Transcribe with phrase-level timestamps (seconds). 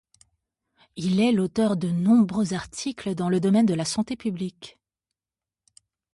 [0.95, 4.79] Il est l'auteur de nombreux articles dans le domaine de la santé publique.